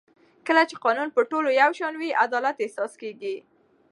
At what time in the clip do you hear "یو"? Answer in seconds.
1.61-1.71